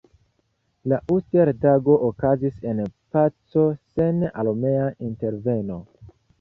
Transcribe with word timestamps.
La 0.93 0.97
Uster-Tago 1.15 1.99
okazis 2.07 2.57
en 2.73 2.81
paco 3.19 3.69
sen 3.93 4.27
armea 4.47 4.91
interveno. 5.13 5.81